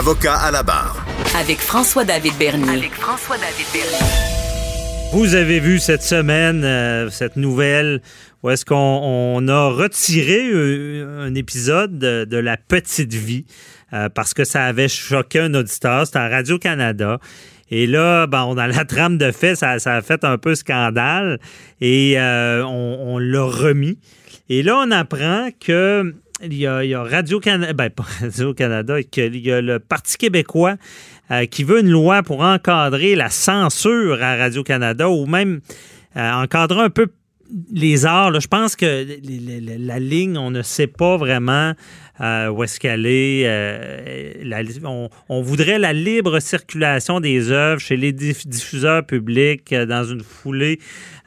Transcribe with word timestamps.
Avocat 0.00 0.36
à 0.36 0.50
la 0.50 0.62
barre. 0.62 1.04
Avec 1.38 1.58
François-David 1.58 2.32
Bernier. 2.38 2.70
Avec 2.70 2.94
François-David 2.94 3.66
Bernier. 3.70 5.12
Vous 5.12 5.34
avez 5.34 5.60
vu 5.60 5.78
cette 5.78 6.00
semaine 6.00 6.64
euh, 6.64 7.10
cette 7.10 7.36
nouvelle 7.36 8.00
où 8.42 8.48
est-ce 8.48 8.64
qu'on 8.64 8.76
on 8.76 9.46
a 9.48 9.68
retiré 9.68 10.48
euh, 10.54 11.26
un 11.28 11.34
épisode 11.34 11.98
de, 11.98 12.24
de 12.24 12.36
La 12.38 12.56
Petite 12.56 13.12
Vie 13.12 13.44
euh, 13.92 14.08
parce 14.08 14.32
que 14.32 14.44
ça 14.44 14.64
avait 14.64 14.88
choqué 14.88 15.38
un 15.40 15.52
auditeur. 15.52 16.06
C'était 16.06 16.18
à 16.18 16.30
Radio-Canada. 16.30 17.18
Et 17.70 17.86
là, 17.86 18.26
ben, 18.26 18.44
on 18.44 18.56
a 18.56 18.68
la 18.68 18.86
trame 18.86 19.18
de 19.18 19.30
fait, 19.32 19.54
ça, 19.54 19.78
ça 19.80 19.96
a 19.96 20.00
fait 20.00 20.24
un 20.24 20.38
peu 20.38 20.54
scandale 20.54 21.38
et 21.82 22.18
euh, 22.18 22.64
on, 22.64 23.16
on 23.16 23.18
l'a 23.18 23.42
remis. 23.44 23.98
Et 24.48 24.62
là, 24.62 24.78
on 24.78 24.90
apprend 24.92 25.50
que 25.60 26.14
il 26.42 26.54
y 26.54 26.66
a, 26.66 26.84
il 26.84 26.94
Radio-Canada, 26.96 27.72
ben 27.72 27.90
pas 27.90 28.04
Radio-Canada, 28.20 29.02
qu'il 29.02 29.36
y 29.36 29.52
a 29.52 29.60
le 29.60 29.78
Parti 29.78 30.16
québécois 30.16 30.76
euh, 31.30 31.46
qui 31.46 31.64
veut 31.64 31.80
une 31.80 31.90
loi 31.90 32.22
pour 32.22 32.40
encadrer 32.40 33.14
la 33.14 33.30
censure 33.30 34.22
à 34.22 34.36
Radio-Canada 34.36 35.08
ou 35.08 35.26
même 35.26 35.60
euh, 36.16 36.32
encadrer 36.32 36.80
un 36.80 36.90
peu 36.90 37.08
les 37.72 38.06
arts. 38.06 38.40
Je 38.40 38.48
pense 38.48 38.76
que 38.76 39.06
la 39.78 39.98
ligne, 39.98 40.38
on 40.38 40.50
ne 40.50 40.62
sait 40.62 40.86
pas 40.86 41.16
vraiment 41.16 41.74
euh, 42.20 42.48
où 42.48 42.62
est-ce 42.64 42.78
qu'elle 42.78 43.06
est. 43.06 43.44
Euh, 43.46 44.32
la, 44.42 44.60
on, 44.84 45.08
on, 45.28 45.42
voudrait 45.42 45.78
la 45.78 45.92
libre 45.92 46.40
circulation 46.40 47.20
des 47.20 47.50
œuvres 47.50 47.80
chez 47.80 47.96
les 47.96 48.12
diffuseurs 48.12 49.04
publics 49.04 49.72
euh, 49.72 49.86
dans 49.86 50.04
une 50.04 50.22
foulée 50.22 50.78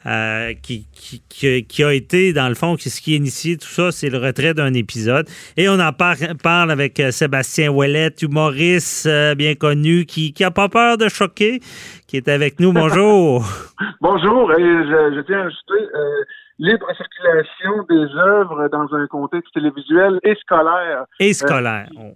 euh, 0.06 0.54
qui, 0.62 0.86
qui, 0.92 1.64
qui, 1.66 1.84
a 1.84 1.94
été, 1.94 2.34
dans 2.34 2.50
le 2.50 2.56
fond, 2.56 2.76
ce 2.78 3.02
qui 3.02 3.14
a 3.14 3.16
initié 3.16 3.56
tout 3.56 3.68
ça, 3.68 3.90
c'est 3.92 4.10
le 4.10 4.18
retrait 4.18 4.54
d'un 4.54 4.74
épisode. 4.74 5.28
Et 5.56 5.70
on 5.70 5.80
en 5.80 5.94
par, 5.94 6.16
parle 6.44 6.72
avec 6.72 7.02
Sébastien 7.12 7.72
Ouellette, 7.72 8.22
humoriste 8.22 9.06
euh, 9.06 9.34
bien 9.34 9.56
connu, 9.56 10.06
qui 10.06 10.34
n'a 10.38 10.52
pas 10.52 10.68
peur 10.68 10.98
de 10.98 11.08
choquer, 11.08 11.62
qui 12.06 12.18
est 12.18 12.28
avec 12.28 12.60
nous. 12.60 12.74
Bonjour. 12.74 13.46
Bonjour. 14.02 14.52
Et 14.52 14.62
je, 14.62 15.16
je 15.16 15.22
tiens 15.22 15.40
à 15.40 15.46
ajouter 15.46 15.96
euh, 15.96 16.24
libre 16.60 16.88
circulation 16.98 17.86
des 17.90 18.20
œuvres 18.20 18.68
dans 18.68 18.94
un 18.94 19.08
contexte 19.08 19.54
télévisuel 19.54 20.20
et 20.24 20.36
scolaire. 20.36 20.83
Et 21.20 21.34
scolaire. 21.34 21.90
Euh, 21.98 22.12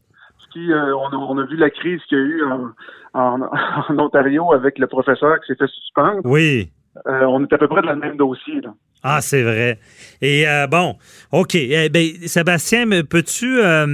qui, 0.52 0.72
euh, 0.72 0.96
on, 0.96 1.10
a, 1.10 1.16
on, 1.16 1.38
a, 1.38 1.46
vu 1.46 1.58
la 1.58 1.70
crise 1.70 2.02
qu'il 2.08 2.18
y 2.18 2.22
a 2.22 2.23
eu 2.23 2.44
en, 2.46 2.70
en, 3.14 3.42
en, 3.90 4.00
Ontario 4.00 4.54
avec 4.54 4.80
le 4.80 4.88
professeur 4.88 5.40
qui 5.42 5.48
s'est 5.48 5.58
fait 5.58 5.68
suspendre. 5.68 6.22
Oui. 6.23 6.72
Euh, 7.08 7.26
on 7.26 7.44
est 7.44 7.54
à 7.54 7.58
peu 7.58 7.68
près 7.68 7.82
dans 7.82 7.92
le 7.92 8.00
même 8.00 8.18
dossier. 8.18 8.62
Là. 8.62 8.73
Ah, 9.04 9.22
c'est 9.22 9.44
vrai. 9.44 9.80
Et 10.22 10.48
euh, 10.48 10.66
bon, 10.68 10.95
OK. 11.32 11.54
Eh 11.54 11.90
ben, 11.90 12.08
Sébastien, 12.26 12.86
peux-tu 13.04 13.62
ra 13.62 13.86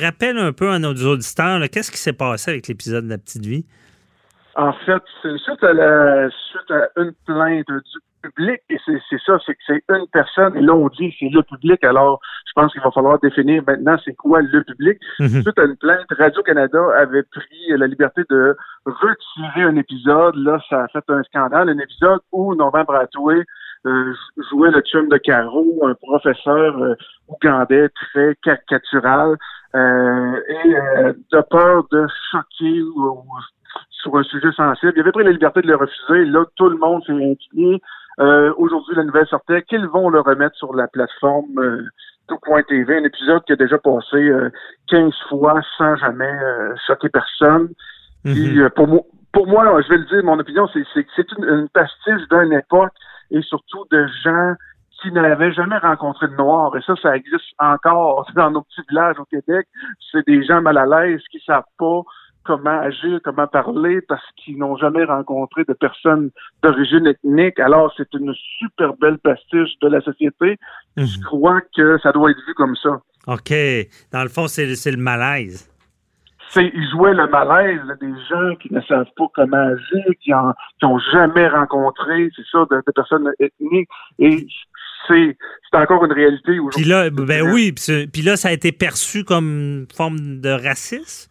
rappeler 0.00 0.34
un 0.36 0.52
peu 0.52 0.70
à 0.70 0.78
nos 0.78 0.92
auditeurs, 0.92 1.60
qu'est-ce 1.72 1.90
qui 1.90 1.96
s'est 1.96 2.12
passé 2.12 2.50
avec 2.50 2.68
l'épisode 2.68 3.04
de 3.04 3.10
La 3.10 3.18
Petite 3.18 3.46
Vie? 3.46 3.64
En 4.56 4.72
fait, 4.84 5.02
suite 5.22 5.62
à, 5.62 5.72
la, 5.72 6.28
suite 6.28 6.70
à 6.70 7.00
une 7.00 7.12
plainte 7.24 7.66
du 7.66 8.00
public, 8.22 8.60
et 8.70 8.78
c'est 8.86 9.20
ça, 9.26 9.38
c'est 9.44 9.54
que 9.54 9.60
c'est 9.66 9.82
une 9.88 10.06
personne, 10.12 10.56
et 10.56 10.60
là 10.60 10.74
on 10.74 10.88
dit 10.88 11.14
c'est 11.18 11.28
le 11.28 11.42
public, 11.42 11.82
alors 11.84 12.20
je 12.46 12.52
pense 12.54 12.72
qu'il 12.72 12.82
va 12.82 12.90
falloir 12.90 13.18
définir 13.20 13.62
maintenant 13.66 13.96
c'est 14.04 14.14
quoi 14.14 14.40
le 14.40 14.62
public. 14.64 14.98
Mm 15.18 15.26
-hmm. 15.26 15.42
Suite 15.42 15.58
à 15.58 15.64
une 15.64 15.76
plainte, 15.76 16.06
Radio-Canada 16.18 16.82
avait 17.04 17.26
pris 17.36 17.62
la 17.82 17.86
liberté 17.86 18.22
de 18.30 18.56
retirer 18.86 19.62
un 19.62 19.76
épisode, 19.76 20.34
là 20.36 20.58
ça 20.68 20.84
a 20.84 20.88
fait 20.88 21.10
un 21.18 21.22
scandale, 21.24 21.68
un 21.68 21.78
épisode 21.86 22.20
où 22.32 22.54
Norman 22.54 22.84
Bratoué 22.84 23.44
euh, 23.86 24.12
jouait 24.50 24.72
le 24.76 24.80
chum 24.90 25.08
de 25.08 25.18
Caro, 25.18 25.64
un 25.90 25.94
professeur 25.94 26.70
euh, 26.78 26.94
ougandais 27.28 27.88
très 28.00 28.30
caricatural, 28.46 29.30
euh, 29.74 30.56
et 30.64 30.70
de 31.32 31.40
peur 31.54 31.76
de 31.94 32.02
choquer 32.30 32.76
ou, 32.82 33.00
ou 33.10 33.38
sur 33.90 34.16
un 34.16 34.22
sujet 34.24 34.52
sensible. 34.52 34.92
Il 34.96 35.00
avait 35.00 35.12
pris 35.12 35.24
la 35.24 35.30
liberté 35.30 35.60
de 35.60 35.68
le 35.68 35.76
refuser. 35.76 36.24
Là, 36.26 36.44
tout 36.56 36.68
le 36.68 36.78
monde 36.78 37.02
s'est 37.04 37.12
inquiété. 37.12 37.82
Euh, 38.20 38.52
Aujourd'hui, 38.56 38.96
la 38.96 39.04
nouvelle 39.04 39.26
sortait 39.26 39.62
qu'ils 39.62 39.86
vont 39.86 40.08
le 40.08 40.20
remettre 40.20 40.56
sur 40.56 40.74
la 40.74 40.88
plateforme 40.88 41.58
euh, 41.58 41.84
tout.tv, 42.28 42.96
un 42.96 43.04
épisode 43.04 43.44
qui 43.44 43.52
a 43.52 43.56
déjà 43.56 43.78
passé 43.78 44.16
euh, 44.16 44.50
15 44.88 45.12
fois 45.28 45.60
sans 45.76 45.96
jamais 45.96 46.24
euh, 46.26 46.74
choquer 46.86 47.08
personne. 47.08 47.68
Mm 48.24 48.30
-hmm. 48.30 48.34
Puis, 48.34 48.60
euh, 48.60 48.70
pour, 48.70 48.88
moi, 48.88 49.00
pour 49.32 49.46
moi, 49.46 49.82
je 49.82 49.88
vais 49.88 49.98
le 49.98 50.04
dire, 50.04 50.24
mon 50.24 50.38
opinion, 50.38 50.66
c'est 50.72 50.82
que 50.82 51.10
c'est 51.16 51.30
une, 51.38 51.44
une 51.44 51.68
pastiche 51.68 52.24
d'une 52.30 52.52
époque 52.52 52.94
et 53.30 53.42
surtout 53.42 53.84
de 53.90 54.06
gens 54.24 54.54
qui 55.00 55.12
n'avaient 55.12 55.52
jamais 55.52 55.78
rencontré 55.78 56.26
de 56.28 56.34
Noirs. 56.34 56.76
Et 56.76 56.82
ça, 56.82 56.94
ça 57.02 57.16
existe 57.16 57.50
encore 57.58 58.26
dans 58.34 58.50
nos 58.50 58.62
petits 58.62 58.82
villages 58.88 59.18
au 59.18 59.24
Québec. 59.24 59.66
C'est 60.10 60.26
des 60.26 60.42
gens 60.42 60.60
mal 60.60 60.78
à 60.78 60.86
l'aise 60.86 61.22
qui 61.30 61.40
savent 61.46 61.72
pas 61.78 62.02
comment 62.48 62.80
agir, 62.80 63.20
comment 63.22 63.46
parler, 63.46 64.00
parce 64.08 64.24
qu'ils 64.36 64.56
n'ont 64.56 64.76
jamais 64.78 65.04
rencontré 65.04 65.64
de 65.68 65.74
personnes 65.74 66.30
d'origine 66.62 67.06
ethnique. 67.06 67.60
Alors, 67.60 67.92
c'est 67.94 68.08
une 68.14 68.34
super 68.58 68.94
belle 68.94 69.18
pastiche 69.18 69.78
de 69.82 69.88
la 69.88 70.00
société. 70.00 70.56
Mmh. 70.96 71.04
Je 71.04 71.20
crois 71.26 71.60
que 71.76 71.98
ça 71.98 72.10
doit 72.10 72.30
être 72.30 72.40
vu 72.46 72.54
comme 72.54 72.74
ça. 72.76 73.00
OK. 73.26 73.52
Dans 74.12 74.22
le 74.22 74.30
fond, 74.30 74.48
c'est 74.48 74.64
le 74.64 74.96
malaise. 74.96 75.70
Ils 76.56 76.90
jouaient 76.90 77.12
le 77.12 77.28
malaise 77.28 77.80
là, 77.84 77.94
des 78.00 78.14
gens 78.30 78.56
qui 78.56 78.72
ne 78.72 78.80
savent 78.80 79.10
pas 79.14 79.26
comment 79.34 79.56
agir, 79.56 80.04
qui 80.22 80.30
n'ont 80.82 80.98
jamais 81.12 81.46
rencontré, 81.48 82.30
c'est 82.34 82.46
ça, 82.50 82.64
de, 82.70 82.76
de, 82.76 82.92
personnes 82.92 83.30
ethniques. 83.38 83.90
Et 84.18 84.46
c'est 85.06 85.36
encore 85.74 86.06
une 86.06 86.12
réalité 86.12 86.58
aujourd'hui. 86.58 86.82
Puis 86.82 86.90
là, 86.90 87.10
ben 87.10 87.52
oui, 87.52 87.74
puis 88.10 88.22
là, 88.22 88.36
ça 88.36 88.48
a 88.48 88.52
été 88.52 88.72
perçu 88.72 89.24
comme 89.24 89.44
une 89.44 89.86
forme 89.94 90.40
de 90.40 90.48
racisme? 90.48 91.27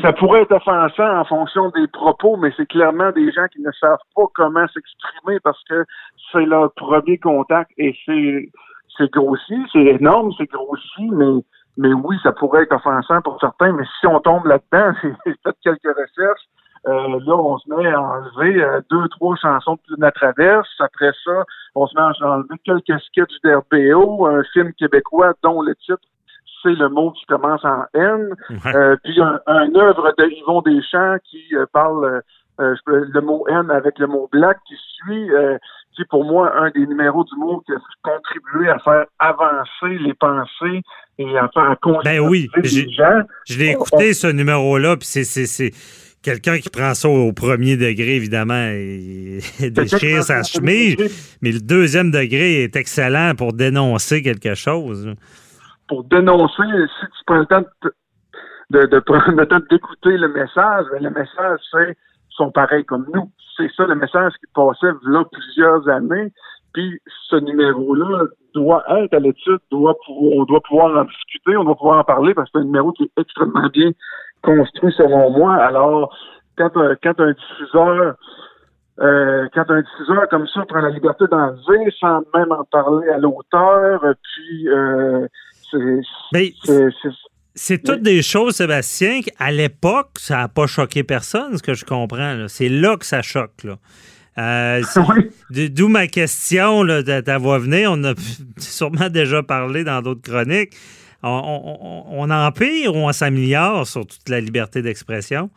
Ça 0.00 0.12
pourrait 0.14 0.42
être 0.42 0.52
offensant 0.52 1.18
en 1.18 1.24
fonction 1.24 1.68
des 1.70 1.86
propos, 1.86 2.36
mais 2.36 2.50
c'est 2.56 2.66
clairement 2.66 3.10
des 3.12 3.30
gens 3.30 3.46
qui 3.52 3.60
ne 3.60 3.70
savent 3.72 3.98
pas 4.16 4.22
comment 4.34 4.66
s'exprimer 4.68 5.38
parce 5.40 5.62
que 5.68 5.84
c'est 6.30 6.46
leur 6.46 6.72
premier 6.72 7.18
contact 7.18 7.70
et 7.76 7.94
c'est 8.06 8.48
c'est 8.96 9.10
grossi, 9.10 9.56
c'est 9.72 9.84
énorme, 9.84 10.32
c'est 10.38 10.50
grossi, 10.50 11.10
mais 11.10 11.42
mais 11.76 11.92
oui, 11.92 12.16
ça 12.22 12.32
pourrait 12.32 12.62
être 12.62 12.74
offensant 12.74 13.20
pour 13.22 13.38
certains, 13.40 13.72
mais 13.72 13.84
si 14.00 14.06
on 14.06 14.20
tombe 14.20 14.46
là-dedans, 14.46 14.92
j'ai 15.02 15.34
fait 15.44 15.56
quelques 15.62 15.96
recherches, 15.96 16.46
euh, 16.86 17.20
là, 17.24 17.36
on 17.36 17.58
se 17.58 17.68
met 17.70 17.86
à 17.86 18.00
enlever 18.00 18.62
euh, 18.62 18.80
deux, 18.90 19.08
trois 19.10 19.36
chansons 19.36 19.78
de 19.88 19.96
la 20.00 20.10
traverse. 20.10 20.68
Après 20.80 21.12
ça, 21.24 21.44
on 21.76 21.86
se 21.86 21.94
met 21.94 22.02
à 22.02 22.30
enlever 22.30 22.58
quelques 22.64 23.00
sketchs 23.02 23.40
d'RBO, 23.44 24.26
un 24.26 24.42
film 24.52 24.72
québécois 24.74 25.32
dont 25.42 25.62
le 25.62 25.74
titre 25.76 26.02
c'est 26.62 26.74
le 26.74 26.88
mot 26.88 27.10
qui 27.12 27.24
commence 27.26 27.64
en 27.64 27.84
N. 27.94 28.34
Ouais. 28.50 28.74
Euh, 28.74 28.96
puis 29.02 29.20
un, 29.20 29.40
un, 29.46 29.74
œuvre 29.74 30.14
de 30.16 30.24
Yvon 30.30 30.62
Deschamps 30.62 31.16
qui 31.28 31.42
euh, 31.54 31.66
parle 31.72 32.22
euh, 32.60 32.74
le 32.86 33.20
mot 33.20 33.44
N 33.48 33.70
avec 33.70 33.98
le 33.98 34.06
mot 34.06 34.28
black 34.30 34.58
qui 34.66 34.74
suit, 34.74 35.28
qui 35.94 36.02
est 36.02 36.08
pour 36.08 36.24
moi 36.24 36.52
un 36.56 36.70
des 36.70 36.86
numéros 36.86 37.24
du 37.24 37.36
mot 37.36 37.62
qui 37.66 37.72
a 37.72 37.76
contribué 38.02 38.68
à 38.68 38.78
faire 38.78 39.06
avancer 39.18 39.98
les 40.00 40.14
pensées 40.14 40.82
et 41.18 41.38
à 41.38 41.48
faire 41.52 41.76
ben 42.04 42.20
oui, 42.20 42.48
les 42.56 42.90
gens. 42.92 43.22
Je 43.48 43.58
l'ai 43.58 43.70
écouté 43.70 44.10
on, 44.10 44.14
ce 44.14 44.26
numéro-là, 44.28 44.96
puis 44.96 45.08
c'est 45.08 45.72
quelqu'un 46.22 46.58
qui 46.58 46.70
prend 46.70 46.94
ça 46.94 47.08
au 47.08 47.32
premier 47.32 47.76
degré, 47.76 48.16
évidemment, 48.16 48.68
et 48.70 49.40
déchire 49.70 50.22
sa 50.22 50.42
chemise. 50.42 50.96
Mais 51.42 51.52
le 51.52 51.60
deuxième 51.60 52.10
degré 52.10 52.62
est 52.62 52.76
excellent 52.76 53.34
pour 53.36 53.52
dénoncer 53.52 54.22
quelque 54.22 54.54
chose 54.54 55.14
pour 55.92 56.04
dénoncer, 56.04 56.62
si 57.00 57.06
tu 57.06 57.24
prends 57.26 57.36
le 57.36 57.46
temps 57.46 57.64
de, 58.70 58.98
prendre 59.00 59.36
le 59.36 59.46
temps 59.46 59.60
d'écouter 59.70 60.16
le 60.16 60.28
message, 60.28 60.86
le 60.98 61.10
message, 61.10 61.60
c'est 61.70 61.98
sont 62.30 62.50
pareils 62.50 62.86
comme 62.86 63.06
nous. 63.12 63.30
C'est 63.58 63.70
ça 63.76 63.84
le 63.84 63.94
message 63.94 64.32
qui 64.40 64.50
passait 64.54 64.94
là 65.04 65.22
plusieurs 65.30 65.86
années. 65.90 66.32
Puis 66.72 66.98
ce 67.28 67.36
numéro-là 67.36 68.24
doit 68.54 68.82
être 69.02 69.12
à 69.12 69.18
l'étude, 69.18 69.58
doit 69.70 69.94
on 70.08 70.44
doit 70.44 70.62
pouvoir 70.62 70.96
en 70.96 71.04
discuter, 71.04 71.58
on 71.58 71.64
doit 71.64 71.76
pouvoir 71.76 71.98
en 71.98 72.04
parler 72.04 72.32
parce 72.32 72.50
que 72.50 72.52
c'est 72.54 72.62
un 72.62 72.64
numéro 72.64 72.92
qui 72.92 73.02
est 73.02 73.20
extrêmement 73.20 73.68
bien 73.70 73.90
construit 74.42 74.94
selon 74.96 75.28
moi. 75.28 75.56
Alors, 75.56 76.16
quand, 76.56 76.74
un, 76.78 76.96
quand 77.02 77.20
un 77.20 77.32
diffuseur 77.32 78.16
euh, 79.00 79.46
quand 79.52 79.70
un 79.70 79.82
diffuseur 79.82 80.26
comme 80.30 80.46
ça 80.46 80.64
prend 80.66 80.80
la 80.80 80.90
liberté 80.90 81.26
d'enlever 81.30 81.92
sans 82.00 82.22
même 82.34 82.50
en 82.52 82.64
parler 82.64 83.10
à 83.10 83.18
l'auteur, 83.18 84.00
puis 84.22 84.68
euh, 84.70 85.26
mais 86.32 86.52
c'est 87.54 87.82
toutes 87.82 88.02
des 88.02 88.22
choses, 88.22 88.56
Sébastien, 88.56 89.20
à 89.38 89.52
l'époque, 89.52 90.12
ça 90.18 90.38
n'a 90.38 90.48
pas 90.48 90.66
choqué 90.66 91.04
personne, 91.04 91.56
ce 91.58 91.62
que 91.62 91.74
je 91.74 91.84
comprends. 91.84 92.46
C'est 92.48 92.68
là 92.68 92.96
que 92.96 93.04
ça 93.04 93.20
choque. 93.20 93.64
Là. 93.64 93.78
Euh, 94.38 94.82
d'où 95.50 95.88
ma 95.88 96.06
question 96.06 96.82
là, 96.82 97.02
de 97.02 97.20
ta 97.20 97.38
voix 97.38 97.58
venir. 97.58 97.92
On 97.92 98.04
a 98.04 98.14
sûrement 98.56 99.10
déjà 99.10 99.42
parlé 99.42 99.84
dans 99.84 100.00
d'autres 100.00 100.22
chroniques. 100.22 100.74
On, 101.22 102.04
on, 102.10 102.30
empire 102.30 102.96
ou 102.96 102.98
on 102.98 103.12
s'améliore 103.12 103.86
sur 103.86 104.04
toute 104.04 104.28
la 104.28 104.40
liberté 104.40 104.82
d'expression? 104.82 105.50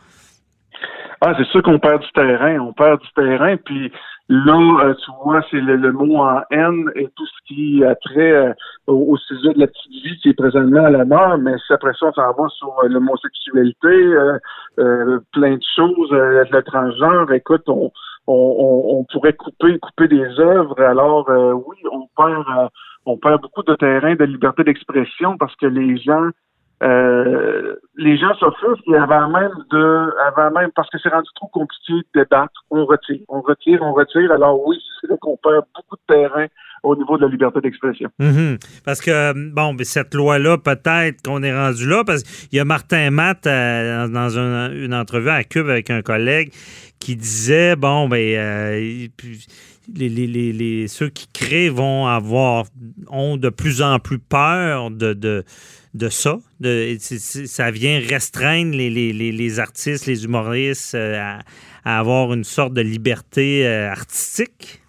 Ah, 1.21 1.33
c'est 1.37 1.45
sûr 1.47 1.63
qu'on 1.63 1.79
perd 1.79 2.01
du 2.01 2.11
terrain. 2.11 2.59
On 2.59 2.73
perd 2.73 3.01
du 3.01 3.07
terrain, 3.15 3.55
puis 3.57 3.91
là, 4.29 4.85
euh, 4.85 4.93
tu 4.93 5.11
vois, 5.23 5.41
c'est 5.49 5.61
le, 5.61 5.91
mot 5.91 6.17
en 6.17 6.41
haine 6.51 6.91
et 6.95 7.07
tout 7.15 7.25
ce 7.25 7.47
qui 7.47 7.83
a 7.83 7.95
trait 7.95 8.31
euh, 8.31 8.53
au, 8.87 9.17
sujet 9.17 9.53
de 9.53 9.59
la 9.59 9.67
petite 9.67 9.91
vie 9.91 10.19
qui 10.21 10.29
est 10.29 10.33
présentement 10.33 10.85
à 10.85 10.89
la 10.89 11.05
mort, 11.05 11.37
mais 11.37 11.53
si 11.65 11.73
après 11.73 11.93
ça, 11.99 12.07
on 12.07 12.13
s'en 12.13 12.33
va 12.33 12.49
sur 12.49 12.73
l'homosexualité, 12.87 14.15
plein 14.77 15.55
de 15.55 15.63
choses, 15.75 16.11
le 16.11 16.61
transgenre, 16.61 17.31
écoute, 17.31 17.63
on, 17.67 17.91
on, 18.27 19.05
pourrait 19.11 19.33
couper 19.33 19.77
couper 19.79 20.07
des 20.07 20.39
œuvres. 20.39 20.79
Alors 20.81 21.29
euh, 21.29 21.53
oui, 21.53 21.77
on 21.91 22.07
perd 22.15 22.45
euh, 22.57 22.67
on 23.05 23.17
perd 23.17 23.41
beaucoup 23.41 23.63
de 23.63 23.75
terrain 23.75 24.15
de 24.15 24.23
liberté 24.23 24.63
d'expression 24.63 25.37
parce 25.37 25.55
que 25.55 25.67
les 25.67 25.97
gens 25.97 26.29
euh, 26.83 27.75
les 27.95 28.17
gens 28.17 28.33
s'offrent 28.35 28.81
et 28.87 28.95
avant 28.95 29.29
même 29.29 29.53
de 29.71 30.13
avant 30.27 30.51
même 30.51 30.71
parce 30.75 30.89
que 30.89 30.97
c'est 31.01 31.09
rendu 31.09 31.29
trop 31.35 31.47
compliqué 31.47 31.93
de 31.93 32.21
débattre, 32.21 32.65
on 32.69 32.85
retire, 32.85 33.21
on 33.29 33.41
retire, 33.41 33.81
on 33.81 33.93
retire. 33.93 34.31
Alors 34.31 34.65
oui, 34.67 34.77
c'est 34.99 35.09
là 35.09 35.15
qu'on 35.21 35.37
perd 35.37 35.65
beaucoup 35.73 35.95
de 35.95 36.13
terrain 36.13 36.47
au 36.85 36.95
niveau 36.95 37.17
de 37.17 37.23
la 37.23 37.29
liberté 37.29 37.59
d'expression. 37.61 38.09
Mhm. 38.19 38.57
Parce 38.85 39.01
que, 39.01 39.33
bon, 39.51 39.73
ben, 39.73 39.83
cette 39.83 40.13
loi-là, 40.13 40.57
peut-être 40.57 41.21
qu'on 41.23 41.41
est 41.43 41.55
rendu 41.55 41.87
là, 41.87 42.03
parce 42.05 42.23
qu'il 42.23 42.57
y 42.57 42.59
a 42.59 42.65
Martin 42.65 43.09
Matt 43.09 43.47
euh, 43.47 44.07
dans 44.07 44.37
une, 44.37 44.93
entrevue 44.93 45.29
à 45.29 45.43
Cube 45.43 45.67
avec 45.67 45.89
un 45.89 46.01
collègue 46.01 46.51
qui 46.99 47.15
disait, 47.15 47.75
bon, 47.75 48.07
ben, 48.07 48.17
euh, 48.17 49.07
les, 49.93 50.09
les, 50.09 50.27
les, 50.27 50.87
ceux 50.87 51.09
qui 51.09 51.27
créent 51.31 51.69
vont 51.69 52.07
avoir, 52.07 52.65
ont 53.09 53.37
de 53.37 53.49
plus 53.49 53.81
en 53.81 53.99
plus 53.99 54.19
peur 54.19 54.91
de, 54.91 55.13
de, 55.13 55.43
de 55.93 56.09
ça. 56.09 56.37
De, 56.59 56.95
ça 56.99 57.71
vient 57.71 57.99
restreindre 57.99 58.75
les, 58.75 59.59
artistes, 59.59 60.05
les 60.05 60.25
humoristes 60.25 60.95
euh, 60.95 61.37
à, 61.83 61.99
avoir 61.99 62.33
une 62.33 62.43
sorte 62.43 62.73
de 62.73 62.81
liberté 62.81 63.67
artistique. 63.67 64.81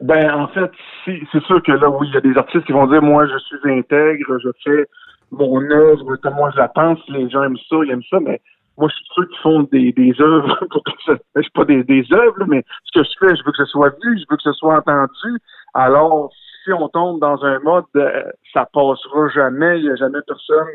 Ben, 0.00 0.34
en 0.34 0.48
fait, 0.48 0.70
c'est 1.06 1.42
sûr 1.44 1.62
que 1.62 1.72
là, 1.72 1.88
oui, 1.88 2.08
il 2.10 2.14
y 2.14 2.16
a 2.16 2.20
des 2.20 2.36
artistes 2.36 2.66
qui 2.66 2.72
vont 2.72 2.86
dire, 2.88 3.00
moi, 3.00 3.26
je 3.26 3.38
suis 3.38 3.70
intègre, 3.70 4.38
je 4.42 4.50
fais 4.64 4.86
mon 5.32 5.62
œuvre 5.70 6.16
comme 6.16 6.34
moi 6.34 6.50
je 6.52 6.58
la 6.58 6.68
pense, 6.68 6.98
les 7.08 7.28
gens 7.30 7.42
aiment 7.42 7.56
ça, 7.68 7.76
ils 7.84 7.90
aiment 7.90 8.02
ça, 8.08 8.20
mais 8.20 8.40
moi, 8.78 8.88
je 8.88 8.94
suis 8.94 9.04
sûr 9.14 9.28
qu'ils 9.28 9.38
font 9.38 9.62
des, 9.64 9.92
des 9.92 10.14
œuvres, 10.20 10.58
je 11.36 11.42
suis 11.42 11.50
pas 11.50 11.64
des, 11.64 11.84
des 11.84 12.06
œuvres, 12.12 12.44
mais 12.46 12.64
ce 12.84 13.00
que 13.00 13.04
je 13.04 13.10
fais, 13.18 13.36
je 13.36 13.44
veux 13.44 13.52
que 13.52 13.58
ce 13.58 13.66
soit 13.66 13.90
vu, 14.02 14.18
je 14.18 14.24
veux 14.30 14.36
que 14.36 14.42
ce 14.42 14.52
soit 14.52 14.76
entendu. 14.76 15.38
Alors, 15.74 16.30
si 16.64 16.72
on 16.72 16.88
tombe 16.88 17.20
dans 17.20 17.44
un 17.44 17.58
mode, 17.60 17.84
euh, 17.96 18.22
ça 18.52 18.68
passera 18.72 19.28
jamais, 19.34 19.78
il 19.78 19.84
n'y 19.84 19.90
a 19.90 19.96
jamais 19.96 20.20
personne 20.26 20.68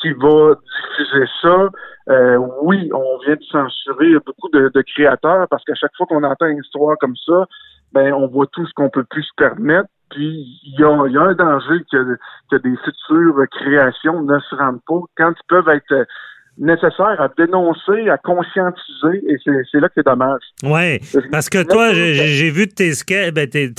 qui 0.00 0.12
va 0.12 0.54
diffuser 0.54 1.26
ça. 1.40 1.68
Euh, 2.10 2.38
oui, 2.62 2.90
on 2.92 3.18
vient 3.24 3.36
de 3.36 3.42
censurer 3.50 4.14
beaucoup 4.26 4.48
de, 4.52 4.82
créateurs 4.94 5.46
parce 5.48 5.64
qu'à 5.64 5.74
chaque 5.74 5.94
fois 5.96 6.06
qu'on 6.06 6.24
entend 6.24 6.46
une 6.46 6.58
histoire 6.58 6.96
comme 6.98 7.16
ça, 7.26 7.46
ben 7.92 8.12
on 8.14 8.26
voit 8.26 8.46
tout 8.46 8.66
ce 8.66 8.72
qu'on 8.74 8.90
peut 8.90 9.04
plus 9.04 9.22
se 9.22 9.34
permettre. 9.36 9.88
Puis 10.10 10.60
il 10.64 10.78
y 10.78 10.84
a, 10.84 10.88
un 10.90 11.34
danger 11.34 11.84
que, 11.90 12.18
que 12.50 12.56
des 12.56 12.76
futures 12.84 13.44
créations 13.50 14.22
ne 14.22 14.38
se 14.40 14.54
rendent 14.54 14.82
pas 14.86 15.00
quand 15.16 15.30
ils 15.30 15.46
peuvent 15.48 15.68
être 15.68 16.06
nécessaires 16.58 17.20
à 17.20 17.28
dénoncer, 17.36 18.08
à 18.10 18.18
conscientiser, 18.18 19.24
et 19.28 19.36
c'est 19.44 19.80
là 19.80 19.88
que 19.88 19.94
c'est 19.96 20.06
dommage. 20.06 20.42
Oui, 20.62 20.98
parce 21.30 21.48
que 21.48 21.62
toi, 21.62 21.92
j'ai 21.92 22.50
vu 22.50 22.68
tes, 22.68 22.92
ben, 23.32 23.48
tes, 23.48 23.72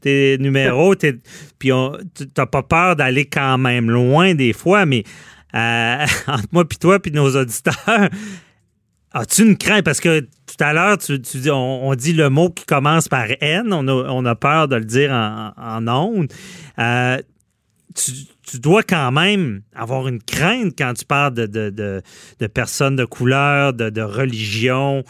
tes, 0.00 0.38
numéros, 0.38 0.94
puis 0.96 1.70
tu 2.14 2.24
n'as 2.36 2.46
pas 2.46 2.62
peur 2.62 2.96
d'aller 2.96 3.26
quand 3.26 3.58
même 3.58 3.90
loin 3.90 4.34
des 4.34 4.52
fois, 4.52 4.86
mais 4.86 5.04
euh, 5.54 6.04
entre 6.28 6.48
moi 6.52 6.64
puis 6.66 6.78
toi 6.78 6.98
puis 6.98 7.12
nos 7.12 7.36
auditeurs, 7.36 8.08
As-tu 9.14 9.42
une 9.42 9.58
crainte? 9.58 9.84
Parce 9.84 10.00
que 10.00 10.20
tout 10.20 10.56
à 10.60 10.72
l'heure, 10.72 10.96
tu, 10.96 11.18
dis, 11.18 11.50
on, 11.50 11.94
dit 11.94 12.14
le 12.14 12.30
mot 12.30 12.48
qui 12.48 12.64
commence 12.64 13.08
par 13.08 13.26
N, 13.40 13.70
on 13.70 14.24
a, 14.24 14.34
peur 14.34 14.68
de 14.68 14.76
le 14.76 14.84
dire 14.84 15.12
en, 15.12 15.52
en 15.56 15.88
ondes. 15.88 16.32
Euh, 16.78 17.18
tu, 17.94 18.60
dois 18.60 18.82
quand 18.82 19.10
même 19.12 19.62
avoir 19.74 20.08
une 20.08 20.22
crainte 20.22 20.74
quand 20.76 20.92
tu 20.94 21.04
parles 21.04 21.34
de, 21.34 21.46
de, 21.46 22.46
personnes 22.46 22.96
de 22.96 23.04
couleur, 23.04 23.72
de, 23.72 24.02
religion. 24.02 25.02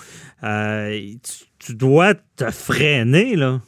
Euh, 0.45 0.99
tu, 1.59 1.75
dois 1.75 2.15
te 2.15 2.51
freiner, 2.51 3.37
là. 3.37 3.61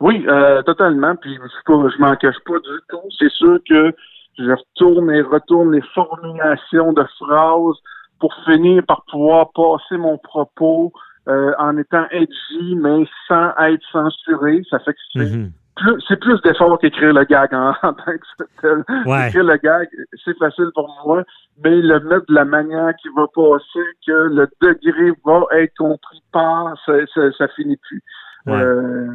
Oui, 0.00 0.24
euh, 0.26 0.62
totalement. 0.62 1.14
Puis 1.16 1.34
je 1.34 1.72
ne 1.72 1.98
m'en 2.00 2.16
cache 2.16 2.40
pas 2.44 2.58
du 2.58 2.78
tout. 2.88 3.08
C'est 3.18 3.30
sûr 3.30 3.58
que 3.68 3.94
je 4.38 4.50
retourne 4.50 5.10
et 5.10 5.22
retourne 5.22 5.72
les 5.72 5.82
formulations 5.94 6.92
de 6.92 7.04
phrases 7.18 7.76
pour 8.18 8.34
finir 8.44 8.82
par 8.86 9.04
pouvoir 9.10 9.52
passer 9.52 9.96
mon 9.96 10.18
propos 10.18 10.92
euh, 11.28 11.52
en 11.58 11.76
étant 11.76 12.06
edgy, 12.10 12.74
mais 12.76 13.04
sans 13.28 13.52
être 13.58 13.84
censuré. 13.92 14.62
Ça 14.70 14.78
fait 14.80 14.92
que 14.92 14.98
c'est 15.12 15.36
mhm. 15.36 15.52
Plus, 15.76 16.02
c'est 16.08 16.20
plus 16.20 16.40
d'effort 16.42 16.78
qu'écrire 16.78 17.12
le 17.12 17.24
gag 17.24 17.52
en, 17.54 17.72
tant 17.82 17.92
que 17.94 18.44
tel. 18.60 18.84
Écrire 19.26 19.44
le 19.44 19.56
gag, 19.56 19.88
c'est 20.24 20.36
facile 20.38 20.70
pour 20.74 20.88
moi, 21.04 21.22
mais 21.64 21.80
le 21.80 22.00
mettre 22.00 22.26
de 22.28 22.34
la 22.34 22.44
manière 22.44 22.94
qui 23.00 23.08
va 23.16 23.26
passer, 23.34 23.86
que 24.06 24.12
le 24.12 24.48
degré 24.60 25.12
va 25.24 25.42
être 25.60 25.74
compris 25.76 26.22
par, 26.32 26.74
ça, 26.86 26.92
ça, 27.38 27.48
finit 27.56 27.76
plus. 27.76 28.02
Euh, 28.48 29.08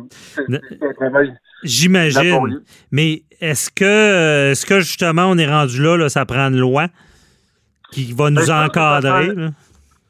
J'imagine. 1.63 2.61
Mais 2.91 3.23
est-ce 3.41 3.69
que, 3.69 4.51
est-ce 4.51 4.65
que 4.65 4.79
justement 4.79 5.25
on 5.25 5.37
est 5.37 5.49
rendu 5.49 5.83
là, 5.83 5.97
là 5.97 6.09
ça 6.09 6.25
prend 6.25 6.47
une 6.47 6.59
loi? 6.59 6.87
qui 7.91 8.13
va 8.13 8.29
nous 8.29 8.45
ben, 8.47 8.65
encadrer? 8.65 9.33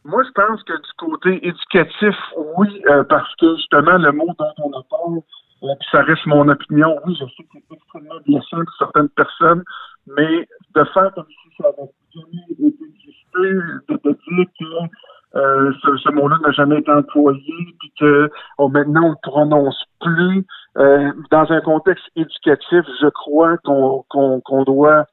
Moi, 0.05 0.23
je 0.23 0.31
pense 0.31 0.63
que 0.63 0.73
du 0.73 0.93
côté 0.97 1.47
éducatif, 1.47 2.15
oui, 2.57 2.81
euh, 2.89 3.03
parce 3.03 3.33
que 3.35 3.55
justement, 3.57 3.97
le 3.97 4.11
mot 4.11 4.27
dont 4.39 4.53
on 4.63 4.71
a 4.71 4.83
parlé, 4.89 5.21
euh, 5.63 5.67
puis 5.79 5.87
ça 5.91 6.01
reste 6.03 6.25
mon 6.25 6.47
opinion, 6.47 6.97
oui, 7.05 7.15
je 7.19 7.25
sais 7.25 7.43
que 7.43 7.49
c'est 7.67 7.75
extrêmement 7.75 8.19
blessant 8.25 8.63
pour 8.63 8.75
certaines 8.77 9.09
personnes, 9.09 9.63
mais 10.05 10.47
de 10.75 10.83
faire 10.93 11.11
comme 11.13 11.25
si 11.27 11.55
ça 11.57 11.69
avait 11.69 11.89
jamais 12.13 12.45
existé, 12.59 13.41
de, 13.89 13.97
dire 14.03 14.47
que 14.59 15.37
euh, 15.37 15.73
ce, 15.83 15.97
ce 15.97 16.11
mot-là 16.11 16.37
n'a 16.41 16.51
jamais 16.51 16.79
été 16.79 16.91
employé, 16.91 17.53
puis 17.79 17.91
que 17.99 18.29
oh, 18.57 18.69
maintenant 18.69 19.05
on 19.05 19.11
ne 19.11 19.21
prononce 19.21 19.83
plus. 19.99 20.45
Euh, 20.77 21.11
dans 21.31 21.51
un 21.51 21.61
contexte 21.61 22.05
éducatif, 22.15 22.85
je 23.01 23.09
crois 23.09 23.57
qu'on 23.63 24.05
qu'on 24.09 24.41
qu'on 24.41 24.63
doit 24.63 25.05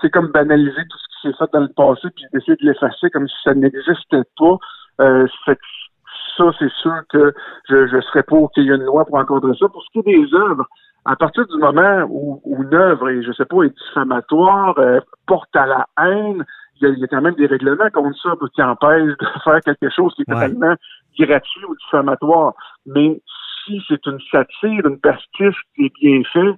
c'est 0.00 0.10
comme 0.10 0.28
banaliser 0.28 0.82
tout 0.88 0.98
ce 0.98 1.08
qui 1.08 1.28
s'est 1.28 1.38
fait 1.38 1.50
dans 1.52 1.60
le 1.60 1.68
passé 1.68 2.08
puis 2.14 2.24
essayer 2.34 2.56
de 2.56 2.66
l'effacer 2.66 3.10
comme 3.10 3.28
si 3.28 3.34
ça 3.44 3.54
n'existait 3.54 4.24
pas. 4.38 4.56
Euh, 5.00 5.26
ça, 6.36 6.44
c'est 6.58 6.70
sûr 6.82 7.00
que 7.10 7.34
je, 7.68 7.86
je 7.86 8.00
serais 8.00 8.22
pour 8.22 8.50
qu'il 8.52 8.64
y 8.64 8.70
ait 8.70 8.74
une 8.74 8.84
loi 8.84 9.04
pour 9.04 9.16
encadrer 9.16 9.52
ça. 9.58 9.68
Pour 9.68 9.82
ce 9.82 9.90
qui 9.92 9.98
est 9.98 10.18
des 10.18 10.34
œuvres, 10.34 10.66
à 11.04 11.16
partir 11.16 11.46
du 11.46 11.56
moment 11.58 12.06
où, 12.08 12.40
une 12.62 12.74
œuvre 12.74 13.10
est, 13.10 13.22
je 13.22 13.32
sais 13.32 13.44
pas, 13.44 13.62
est 13.64 13.76
diffamatoire, 13.86 14.78
euh, 14.78 15.00
porte 15.26 15.54
à 15.54 15.66
la 15.66 15.86
haine, 15.98 16.44
il 16.80 16.98
y, 16.98 17.04
a, 17.04 17.06
quand 17.06 17.20
même 17.20 17.34
des 17.34 17.46
règlements 17.46 17.88
contre 17.92 18.18
ça 18.20 18.30
qui 18.54 18.62
empêchent 18.62 19.16
de 19.18 19.26
faire 19.44 19.60
quelque 19.60 19.90
chose 19.90 20.12
qui 20.14 20.22
est 20.22 20.32
totalement 20.32 20.74
gratuit 21.18 21.64
ou 21.68 21.76
diffamatoire. 21.76 22.54
Mais 22.86 23.20
si 23.64 23.80
c'est 23.88 24.04
une 24.06 24.18
satire, 24.30 24.86
une 24.86 24.98
pastiche 25.00 25.56
qui 25.74 25.86
est 25.86 25.92
bien 26.00 26.22
faite, 26.32 26.56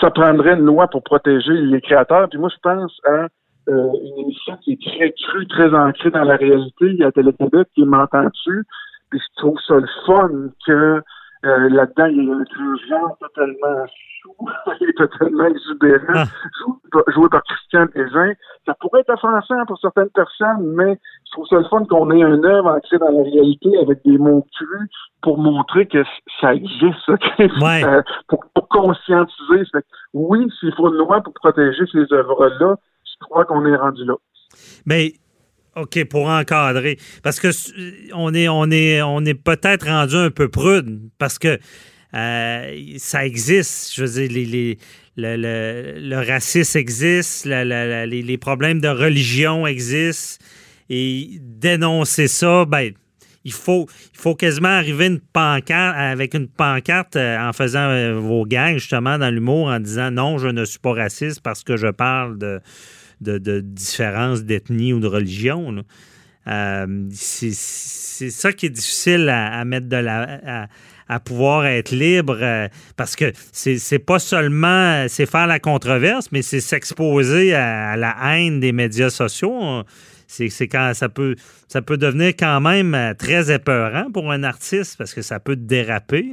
ça 0.00 0.10
prendrait 0.10 0.54
une 0.54 0.64
loi 0.64 0.86
pour 0.86 1.02
protéger 1.02 1.52
les 1.52 1.80
créateurs. 1.80 2.28
Puis 2.28 2.38
moi, 2.38 2.50
je 2.50 2.60
pense 2.62 3.00
à 3.04 3.26
euh, 3.70 3.88
une 4.02 4.24
émission 4.24 4.56
qui 4.58 4.72
est 4.72 4.82
très 4.82 5.12
crue, 5.12 5.46
très 5.46 5.72
ancrée 5.74 6.10
dans 6.10 6.24
la 6.24 6.36
réalité. 6.36 6.86
Il 6.86 6.96
y 6.96 7.04
a 7.04 7.12
Télé-Québec 7.12 7.68
qui 7.74 7.84
m'entend 7.84 8.24
dessus. 8.24 8.64
Puis 9.10 9.20
je 9.20 9.40
trouve 9.40 9.58
ça 9.66 9.74
le 9.76 9.88
fun 10.06 10.30
que 10.66 11.02
euh, 11.46 11.70
là-dedans, 11.70 12.06
il 12.06 12.24
y 12.24 12.30
a 12.30 12.34
un 12.34 12.76
genre 12.88 13.16
totalement 13.18 13.86
chou, 14.22 14.34
il 14.80 14.88
est 14.90 14.92
totalement 14.92 15.46
exubérant, 15.46 16.12
ah. 16.14 16.24
joué, 17.08 17.28
par 17.30 17.42
Christian 17.44 17.86
Pézin. 17.86 18.32
Ça 18.66 18.74
pourrait 18.78 19.00
être 19.00 19.14
offensant 19.14 19.64
pour 19.66 19.78
certaines 19.78 20.10
personnes, 20.10 20.74
mais 20.74 20.98
je 21.26 21.32
trouve 21.32 21.46
ça 21.46 21.56
le 21.56 21.64
fun 21.64 21.84
qu'on 21.86 22.10
ait 22.10 22.22
un 22.22 22.44
œuvre 22.44 22.76
ancrée 22.76 22.98
dans 22.98 23.10
la 23.10 23.22
réalité 23.22 23.70
avec 23.78 24.04
des 24.04 24.18
mots 24.18 24.46
crus 24.54 24.90
pour 25.22 25.38
montrer 25.38 25.86
que 25.86 26.04
ça 26.42 26.54
existe, 26.54 27.08
euh, 27.40 28.02
pour, 28.28 28.68
conscientiser. 28.68 29.62
oui, 30.12 30.46
s'il 30.60 30.74
faut 30.74 30.92
une 30.92 30.98
loi 30.98 31.22
pour 31.22 31.32
protéger 31.32 31.84
ces 31.90 32.12
œuvres-là, 32.12 32.76
je 33.20 33.26
crois 33.26 33.44
qu'on 33.44 33.64
est 33.66 33.76
rendu 33.76 34.04
là. 34.04 34.14
Mais 34.86 35.14
OK, 35.76 36.04
pour 36.04 36.26
encadrer. 36.28 36.98
Parce 37.22 37.40
que 37.40 37.48
on 38.14 38.34
est, 38.34 38.48
on 38.48 38.70
est, 38.70 39.02
on 39.02 39.24
est 39.24 39.34
peut-être 39.34 39.86
rendu 39.86 40.16
un 40.16 40.30
peu 40.30 40.48
prude. 40.48 41.00
Parce 41.18 41.38
que 41.38 41.58
ça 42.12 43.24
existe. 43.24 43.94
Je 43.94 44.04
veux 44.04 44.26
dire, 44.26 44.30
les, 44.30 44.78
le, 45.16 46.26
racisme 46.26 46.78
existe, 46.78 47.46
les, 47.46 48.06
les, 48.06 48.38
problèmes 48.38 48.80
de 48.80 48.88
religion 48.88 49.66
existent. 49.66 50.44
Et 50.92 51.38
dénoncer 51.40 52.26
ça, 52.26 52.64
ben, 52.64 52.90
il 53.44 53.52
faut, 53.52 53.86
il 54.12 54.18
faut 54.18 54.34
quasiment 54.34 54.68
arriver 54.68 55.06
une 55.06 55.20
pancarte, 55.20 55.96
avec 55.96 56.34
une 56.34 56.48
pancarte 56.48 57.14
euh, 57.14 57.38
en 57.38 57.52
faisant 57.52 57.88
euh, 57.88 58.18
vos 58.18 58.44
gangs, 58.44 58.74
justement, 58.74 59.16
dans 59.16 59.30
l'humour, 59.30 59.68
en 59.68 59.78
disant 59.78 60.10
non, 60.10 60.38
je 60.38 60.48
ne 60.48 60.64
suis 60.64 60.80
pas 60.80 60.92
raciste 60.92 61.42
parce 61.42 61.62
que 61.62 61.76
je 61.76 61.86
parle 61.86 62.38
de, 62.38 62.60
de, 63.20 63.60
différence 63.60 64.42
d'ethnie 64.42 64.92
ou 64.92 65.00
de 65.00 65.06
religion. 65.06 65.84
Euh, 66.46 67.08
c'est 67.12 67.50
ça 68.30 68.52
qui 68.52 68.66
est 68.66 68.70
difficile 68.70 69.28
à, 69.28 69.64
mettre 69.64 69.88
de 69.88 69.96
la. 69.96 70.68
À, 71.08 71.18
pouvoir 71.18 71.66
être 71.66 71.90
libre 71.90 72.68
parce 72.96 73.16
que 73.16 73.32
c'est 73.50 73.98
pas 73.98 74.20
seulement 74.20 75.06
c'est 75.08 75.26
faire 75.26 75.48
la 75.48 75.58
controverse, 75.58 76.28
mais 76.30 76.40
c'est 76.40 76.60
s'exposer 76.60 77.52
à, 77.52 77.96
la 77.96 78.16
haine 78.22 78.60
des 78.60 78.70
médias 78.70 79.10
sociaux 79.10 79.82
c'est 80.30 80.68
quand 80.68 80.92
ça 80.94 81.08
peut, 81.08 81.34
ça 81.68 81.82
peut 81.82 81.96
devenir 81.96 82.28
quand 82.28 82.60
même 82.60 82.94
euh, 82.94 83.14
très 83.14 83.52
épeurant 83.52 84.10
pour 84.12 84.30
un 84.30 84.44
artiste 84.44 84.96
parce 84.96 85.14
que 85.14 85.22
ça 85.22 85.40
peut 85.40 85.56
déraper. 85.56 86.32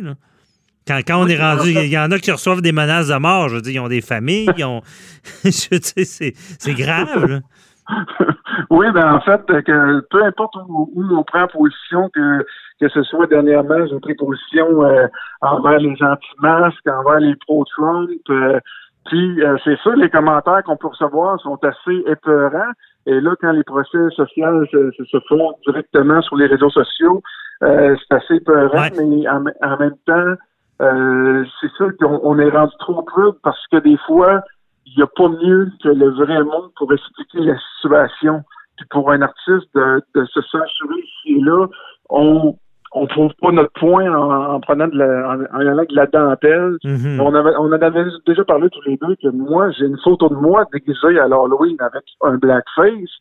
Quand, 0.87 0.99
quand 1.05 1.21
on 1.21 1.27
est 1.27 1.39
rendu, 1.39 1.71
il 1.71 1.89
y 1.89 1.97
en 1.97 2.11
a 2.11 2.19
qui 2.19 2.31
reçoivent 2.31 2.61
des 2.61 2.71
menaces 2.71 3.07
de 3.07 3.15
mort. 3.15 3.49
Je 3.49 3.55
veux 3.55 3.61
dire, 3.61 3.73
ils 3.73 3.85
ont 3.85 3.87
des 3.87 4.01
familles, 4.01 4.49
ils 4.57 4.65
ont. 4.65 4.81
je 5.43 5.49
c'est 5.49 6.73
grave. 6.73 7.41
oui, 8.69 8.85
ben 8.93 9.13
en 9.13 9.21
fait, 9.21 9.45
que 9.63 9.99
peu 10.09 10.23
importe 10.23 10.55
où, 10.67 10.91
on 10.95 11.23
prend 11.23 11.47
position, 11.47 12.09
que, 12.13 12.45
que 12.79 12.89
ce 12.89 13.03
soit 13.03 13.27
dernièrement, 13.27 13.85
j'ai 13.87 13.99
pris 13.99 14.15
position 14.15 14.83
euh, 14.83 15.07
envers 15.41 15.79
les 15.79 15.95
anti-masques, 16.01 16.87
envers 16.87 17.19
les 17.19 17.35
pro-Trump. 17.35 18.09
Euh, 18.29 18.59
puis 19.05 19.39
c'est 19.63 19.77
ça, 19.83 19.95
les 19.95 20.09
commentaires 20.09 20.63
qu'on 20.65 20.75
peut 20.75 20.87
recevoir 20.87 21.39
sont 21.39 21.57
assez 21.63 22.03
épeurants. 22.07 22.73
Et 23.05 23.21
là, 23.21 23.35
quand 23.39 23.53
les 23.53 23.63
procès 23.63 24.09
sociaux 24.15 24.65
se, 24.65 25.19
font 25.29 25.53
directement 25.65 26.21
sur 26.21 26.35
les 26.35 26.47
réseaux 26.47 26.69
sociaux, 26.69 27.23
euh, 27.63 27.95
c'est 27.97 28.15
assez 28.15 28.39
peurant, 28.41 28.89
mais 28.97 29.27
en, 29.29 29.77
même 29.77 29.95
temps, 30.05 30.35
euh, 30.81 31.45
c'est 31.59 31.71
sûr 31.73 31.91
qu'on 31.99 32.39
est 32.39 32.49
rendu 32.49 32.73
trop 32.79 33.01
crude 33.03 33.35
parce 33.43 33.65
que 33.71 33.77
des 33.77 33.97
fois, 34.05 34.41
il 34.85 34.93
n'y 34.95 35.03
a 35.03 35.07
pas 35.07 35.27
mieux 35.27 35.71
que 35.83 35.89
le 35.89 36.09
vrai 36.11 36.43
monde 36.43 36.71
pour 36.75 36.91
expliquer 36.93 37.39
la 37.39 37.57
situation. 37.75 38.43
Puis 38.77 38.85
pour 38.91 39.11
un 39.11 39.21
artiste 39.21 39.67
de, 39.73 40.01
de 40.13 40.25
se 40.25 40.41
censurer 40.41 40.99
ici 40.99 41.37
et 41.37 41.41
là, 41.41 41.67
on 42.09 42.55
on 42.93 43.05
trouve 43.05 43.31
pas 43.41 43.51
notre 43.51 43.71
point 43.73 44.11
en, 44.13 44.59
prenant 44.59 44.87
de 44.87 44.97
la, 44.97 45.29
en, 45.29 45.59
allant 45.59 45.83
de 45.83 45.95
la 45.95 46.05
dentelle. 46.07 46.77
Mm-hmm. 46.83 47.19
On 47.21 47.33
avait, 47.35 47.55
on 47.59 47.71
avait 47.71 48.05
déjà 48.25 48.43
parlé 48.43 48.69
tous 48.69 48.81
les 48.87 48.97
deux 48.97 49.15
que 49.21 49.27
moi, 49.29 49.71
j'ai 49.71 49.85
une 49.85 49.99
photo 50.03 50.29
de 50.29 50.35
moi 50.35 50.65
déguisée 50.71 51.19
à 51.19 51.27
l'Halloween 51.27 51.77
avec 51.79 52.03
un 52.21 52.37
blackface. 52.37 53.11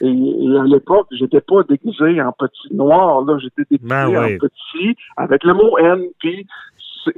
Et, 0.00 0.06
et 0.06 0.58
à 0.58 0.64
l'époque, 0.64 1.08
j'étais 1.10 1.40
pas 1.40 1.64
déguisé 1.68 2.22
en 2.22 2.32
petit 2.32 2.72
noir, 2.72 3.24
là, 3.24 3.36
j'étais 3.38 3.64
déguisé 3.68 3.88
ben 3.88 4.06
en 4.16 4.38
petit 4.38 4.96
avec 5.16 5.42
le 5.42 5.54
mot 5.54 5.76
N. 5.78 6.04
Puis 6.20 6.46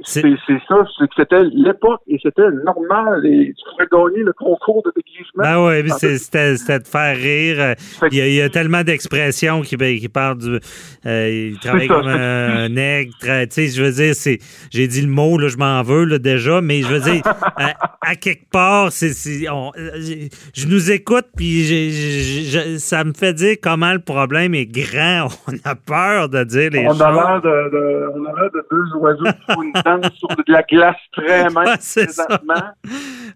c'est 0.03 0.21
ça, 0.67 0.75
c'est 0.97 1.07
que 1.07 1.13
c'était 1.15 1.43
l'époque 1.53 2.01
et 2.07 2.19
c'était 2.21 2.49
normal 2.65 3.25
et 3.25 3.53
tu 3.57 3.63
pouvais 3.71 3.87
gagner 3.91 4.23
le 4.23 4.33
concours 4.33 4.83
de 4.83 4.91
déguisement. 4.95 5.43
Ah 5.43 5.65
oui, 5.65 5.89
c'était 6.17 6.79
de 6.79 6.87
faire 6.87 7.15
rire. 7.15 7.75
Il 8.11 8.33
y 8.33 8.41
a, 8.41 8.49
tellement 8.49 8.83
d'expressions 8.83 9.61
qui, 9.61 9.77
ben, 9.77 9.97
qui 9.97 10.09
parlent 10.09 10.37
du. 10.37 10.59
Euh, 11.05 11.49
il 11.51 11.59
travaille 11.59 11.87
comme 11.87 12.07
un, 12.07 12.69
nègre. 12.69 13.13
Tu 13.21 13.47
sais, 13.49 13.67
je 13.67 13.83
veux 13.83 13.91
dire. 13.91 14.13
J'ai 14.71 14.87
dit 14.87 15.01
le 15.01 15.07
mot, 15.07 15.37
là, 15.37 15.47
je 15.47 15.57
m'en 15.57 15.81
veux 15.83 16.05
là, 16.05 16.19
déjà, 16.19 16.61
mais 16.61 16.81
je 16.81 16.87
veux 16.87 16.99
dire, 16.99 17.21
à, 18.01 18.15
quelque 18.15 18.49
part, 18.51 18.91
c'est. 18.91 19.11
Je 19.11 20.67
nous 20.67 20.91
écoute, 20.91 21.25
puis 21.35 22.79
ça 22.79 23.03
me 23.03 23.13
fait 23.13 23.33
dire 23.33 23.55
comment 23.61 23.93
le 23.93 23.99
problème 23.99 24.53
est 24.53 24.65
grand. 24.65 25.27
On 25.47 25.69
a 25.69 25.75
peur 25.75 26.29
de 26.29 26.43
dire 26.43 26.69
les 26.71 26.85
on 26.87 26.91
choses. 26.91 27.01
A 27.01 27.11
l'air 27.11 27.41
de, 27.41 28.09
on 28.15 28.25
a 28.25 28.41
l'air 28.41 28.51
de 28.53 28.65
deux 28.71 28.97
oiseaux 28.97 29.23
qui 29.23 29.80
sur 30.15 30.27
de 30.29 30.43
la 30.47 30.63
glace 30.63 30.95
très 31.11 31.49
mince 31.49 31.99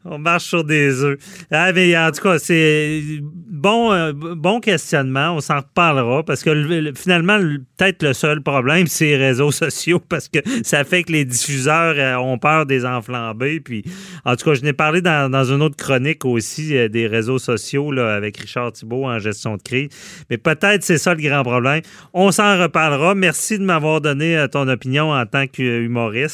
On 0.03 0.17
marche 0.17 0.45
sur 0.45 0.63
des 0.63 1.03
œufs. 1.03 1.17
Ah, 1.51 1.71
mais 1.73 1.97
en 1.97 2.11
tout 2.11 2.21
cas, 2.21 2.37
c'est 2.37 3.01
bon, 3.21 3.91
euh, 3.91 4.13
bon 4.13 4.59
questionnement. 4.59 5.31
On 5.31 5.39
s'en 5.39 5.57
reparlera 5.57 6.23
parce 6.23 6.43
que 6.43 6.91
finalement, 6.95 7.39
peut-être 7.77 8.03
le 8.03 8.13
seul 8.13 8.41
problème, 8.41 8.87
c'est 8.87 9.05
les 9.05 9.17
réseaux 9.17 9.51
sociaux 9.65 9.99
parce 9.99 10.27
que 10.27 10.39
ça 10.63 10.83
fait 10.83 11.03
que 11.03 11.11
les 11.11 11.25
diffuseurs 11.25 11.95
euh, 11.97 12.15
ont 12.17 12.37
peur 12.37 12.65
des 12.65 12.85
enflambés. 12.85 13.59
Puis, 13.59 13.83
en 14.25 14.35
tout 14.35 14.45
cas, 14.45 14.53
je 14.53 14.61
n'ai 14.61 14.73
parlé 14.73 15.01
dans, 15.01 15.45
une 15.45 15.61
autre 15.61 15.77
chronique 15.77 16.25
aussi 16.25 16.75
euh, 16.77 16.87
des 16.87 17.07
réseaux 17.07 17.39
sociaux 17.39 17.91
là, 17.91 18.13
avec 18.13 18.37
Richard 18.37 18.73
Thibault 18.73 19.05
en 19.05 19.19
gestion 19.19 19.57
de 19.57 19.61
crise. 19.61 19.89
Mais 20.29 20.37
peut-être 20.37 20.83
c'est 20.83 20.97
ça 20.97 21.13
le 21.13 21.21
grand 21.21 21.43
problème. 21.43 21.81
On 22.13 22.31
s'en 22.31 22.61
reparlera. 22.61 23.15
Merci 23.15 23.57
de 23.57 23.63
m'avoir 23.63 24.01
donné 24.01 24.45
ton 24.51 24.67
opinion 24.67 25.11
en 25.11 25.25
tant 25.25 25.47
qu'humoriste. 25.47 26.24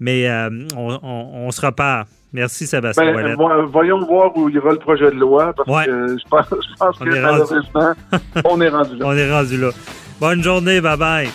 Mais 0.00 0.28
euh, 0.28 0.50
on, 0.76 1.50
se 1.50 1.64
repart. 1.64 2.08
Merci, 2.32 2.66
Sébastien. 2.66 3.12
Ben, 3.12 3.36
voyons 3.66 4.04
voir 4.04 4.36
où 4.36 4.48
aura 4.48 4.72
le 4.72 4.78
projet 4.78 5.10
de 5.10 5.16
loi, 5.16 5.52
parce 5.56 5.86
que 5.86 6.16
je 6.18 6.28
pense, 6.28 6.98
que 6.98 7.04
malheureusement, 7.04 7.92
on 8.44 8.60
est 8.60 8.68
rendu 8.68 8.96
là. 8.96 9.06
on 9.06 9.12
est 9.16 9.32
rendu 9.32 9.58
là. 9.58 9.70
Bonne 10.20 10.42
journée, 10.42 10.80
bye 10.80 10.96
bye. 10.96 11.28